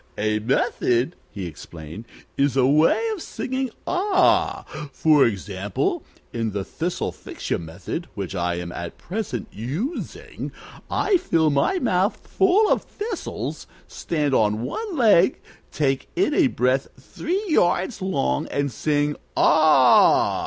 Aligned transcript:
"A 0.17 0.39
method," 0.39 1.15
he 1.29 1.45
explained, 1.45 2.05
"is 2.35 2.57
a 2.57 2.65
way 2.65 2.99
of 3.13 3.21
singing 3.21 3.69
'Ah!' 3.85 4.63
For 4.91 5.27
example, 5.27 6.03
in 6.33 6.53
the 6.53 6.63
Thistlefixu 6.65 7.59
Method, 7.59 8.07
which 8.15 8.33
I 8.33 8.55
am 8.55 8.71
at 8.71 8.97
present 8.97 9.47
using, 9.51 10.51
I 10.89 11.17
fill 11.17 11.51
my 11.51 11.77
mouth 11.77 12.17
full 12.25 12.67
of 12.71 12.81
thistles, 12.81 13.67
stand 13.87 14.33
on 14.33 14.63
one 14.63 14.97
leg, 14.97 15.39
take 15.71 16.09
in 16.15 16.33
a 16.33 16.47
breath 16.47 16.87
three 16.99 17.43
yards 17.47 18.01
long, 18.01 18.47
and 18.47 18.71
sing 18.71 19.15
'Ah!' 19.37 20.39